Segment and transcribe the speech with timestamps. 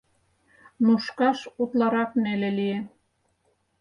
[0.85, 2.79] Нушкаш утларак неле лие.